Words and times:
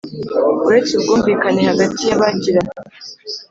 Uretse 0.67 0.91
ubwumvikane 0.95 1.61
hagati 1.71 2.01
y 2.09 2.13
abagiranye 2.17 2.67